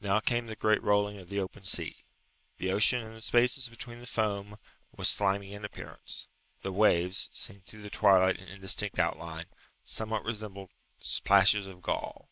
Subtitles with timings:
[0.00, 2.04] Now came the great rolling of the open sea.
[2.58, 4.58] The ocean in the spaces between the foam
[4.96, 6.28] was slimy in appearance.
[6.60, 9.46] The waves, seen through the twilight in indistinct outline,
[9.82, 10.70] somewhat resembled
[11.24, 12.28] plashes of gall.